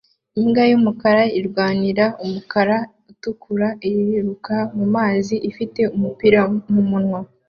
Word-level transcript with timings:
Imbwa 0.39 0.63
yumukara 0.71 1.23
irwanira 1.39 2.05
umukara 2.23 2.77
utukura 3.11 3.67
iriruka 3.87 4.55
mumazi 4.77 5.35
ifite 5.49 5.81
umupira 5.95 6.41
mumunwa 6.73 7.19